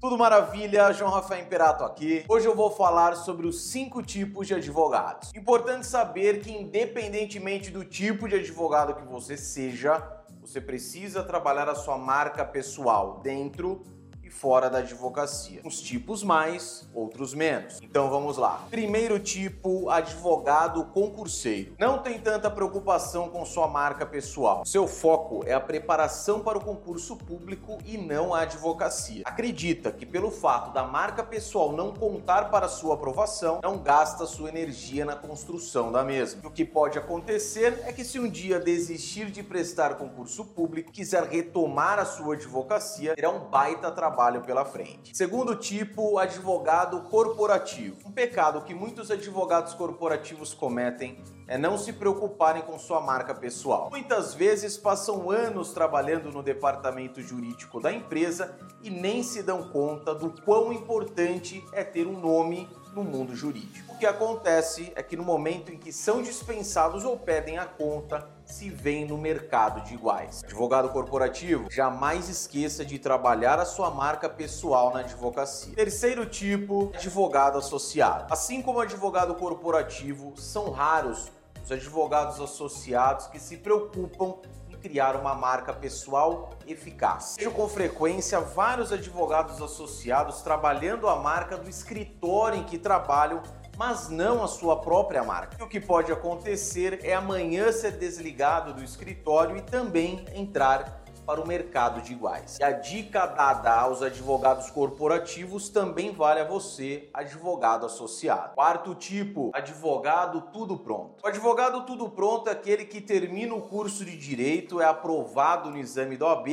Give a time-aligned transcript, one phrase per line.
[0.00, 2.24] Tudo maravilha, João Rafael Imperato aqui.
[2.26, 5.30] Hoje eu vou falar sobre os cinco tipos de advogados.
[5.34, 10.02] Importante saber que, independentemente do tipo de advogado que você seja,
[10.40, 13.82] você precisa trabalhar a sua marca pessoal dentro
[14.30, 15.60] fora da advocacia.
[15.64, 17.78] Uns tipos mais, outros menos.
[17.82, 18.64] Então vamos lá.
[18.70, 21.74] Primeiro tipo, advogado concurseiro.
[21.78, 24.64] Não tem tanta preocupação com sua marca pessoal.
[24.64, 29.22] Seu foco é a preparação para o concurso público e não a advocacia.
[29.24, 34.48] Acredita que pelo fato da marca pessoal não contar para sua aprovação, não gasta sua
[34.48, 36.46] energia na construção da mesma.
[36.46, 41.24] O que pode acontecer é que se um dia desistir de prestar concurso público, quiser
[41.24, 45.16] retomar a sua advocacia, terá um baita trabalho trabalho pela frente.
[45.16, 47.96] Segundo tipo, advogado corporativo.
[48.06, 53.88] Um pecado que muitos advogados corporativos cometem é não se preocuparem com sua marca pessoal.
[53.90, 60.14] Muitas vezes passam anos trabalhando no departamento jurídico da empresa e nem se dão conta
[60.14, 63.94] do quão importante é ter um nome no mundo jurídico.
[63.94, 68.28] O que acontece é que no momento em que são dispensados ou pedem a conta,
[68.52, 70.42] se vêem no mercado de iguais.
[70.44, 75.74] Advogado corporativo, jamais esqueça de trabalhar a sua marca pessoal na advocacia.
[75.74, 78.32] Terceiro tipo, advogado associado.
[78.32, 81.30] Assim como advogado corporativo, são raros
[81.62, 84.36] os advogados associados que se preocupam
[84.80, 87.36] criar uma marca pessoal eficaz.
[87.38, 93.42] Vejo com frequência vários advogados associados trabalhando a marca do escritório em que trabalham
[93.80, 95.56] mas não a sua própria marca.
[95.58, 101.40] E o que pode acontecer é amanhã ser desligado do escritório e também entrar para
[101.40, 102.58] o mercado de iguais.
[102.60, 108.54] E a dica dada aos advogados corporativos também vale a você, advogado associado.
[108.54, 111.24] Quarto tipo, advogado tudo pronto.
[111.24, 115.78] O advogado tudo pronto é aquele que termina o curso de direito, é aprovado no
[115.78, 116.48] exame da OAB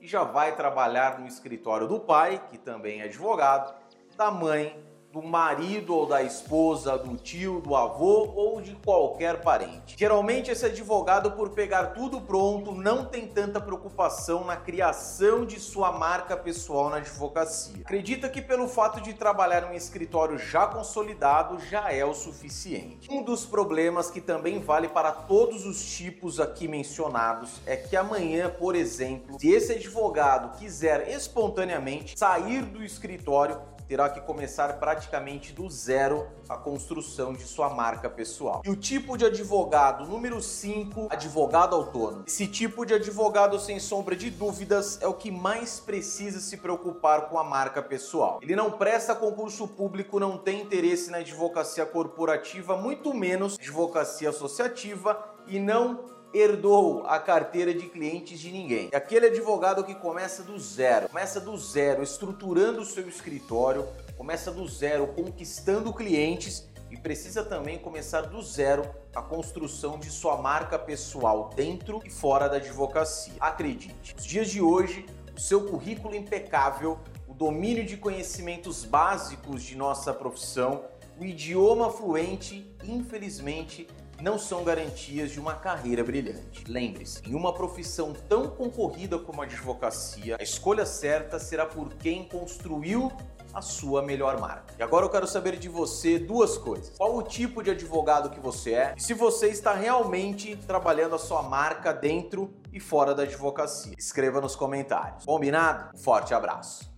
[0.00, 3.72] e já vai trabalhar no escritório do pai, que também é advogado,
[4.16, 9.94] da mãe do marido ou da esposa, do tio, do avô ou de qualquer parente.
[9.98, 15.92] Geralmente esse advogado por pegar tudo pronto não tem tanta preocupação na criação de sua
[15.92, 17.82] marca pessoal na advocacia.
[17.84, 23.10] Acredita que pelo fato de trabalhar em um escritório já consolidado já é o suficiente.
[23.10, 28.48] Um dos problemas que também vale para todos os tipos aqui mencionados é que amanhã,
[28.48, 35.68] por exemplo, se esse advogado quiser espontaneamente sair do escritório, terá que começar praticamente do
[35.70, 38.62] zero a construção de sua marca pessoal.
[38.64, 42.24] E o tipo de advogado número 5, advogado autônomo.
[42.26, 47.28] Esse tipo de advogado, sem sombra de dúvidas, é o que mais precisa se preocupar
[47.28, 48.38] com a marca pessoal.
[48.42, 55.31] Ele não presta concurso público, não tem interesse na advocacia corporativa, muito menos advocacia associativa
[55.46, 56.04] e não
[56.34, 58.88] herdou a carteira de clientes de ninguém.
[58.94, 63.86] Aquele advogado que começa do zero, começa do zero, estruturando o seu escritório,
[64.16, 70.36] começa do zero, conquistando clientes e precisa também começar do zero a construção de sua
[70.36, 73.34] marca pessoal dentro e fora da advocacia.
[73.40, 79.76] Acredite, nos dias de hoje, o seu currículo impecável, o domínio de conhecimentos básicos de
[79.76, 80.84] nossa profissão,
[81.18, 83.86] o idioma fluente, infelizmente,
[84.20, 86.64] não são garantias de uma carreira brilhante.
[86.68, 92.24] Lembre-se, em uma profissão tão concorrida como a advocacia, a escolha certa será por quem
[92.24, 93.10] construiu
[93.52, 94.74] a sua melhor marca.
[94.78, 96.96] E agora eu quero saber de você duas coisas.
[96.96, 101.18] Qual o tipo de advogado que você é e se você está realmente trabalhando a
[101.18, 103.94] sua marca dentro e fora da advocacia.
[103.98, 105.24] Escreva nos comentários.
[105.24, 105.90] Combinado?
[105.94, 106.91] Um forte abraço.